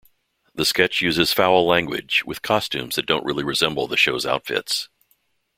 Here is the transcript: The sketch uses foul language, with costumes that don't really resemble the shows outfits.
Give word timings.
The 0.55 0.65
sketch 0.65 1.01
uses 1.03 1.31
foul 1.31 1.63
language, 1.67 2.23
with 2.25 2.41
costumes 2.41 2.95
that 2.95 3.05
don't 3.05 3.23
really 3.23 3.43
resemble 3.43 3.87
the 3.87 3.97
shows 3.97 4.25
outfits. 4.25 4.89